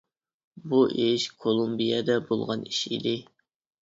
[0.71, 3.15] بۇ ئىش كولومبىيەدە بولغان ئىش ئىدى.